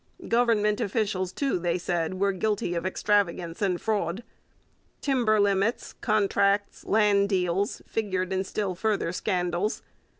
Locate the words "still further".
8.43-9.11